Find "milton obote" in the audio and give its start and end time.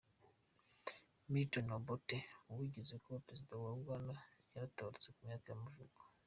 1.31-2.17